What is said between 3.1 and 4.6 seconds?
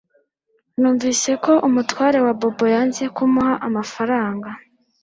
kumuha amafaranga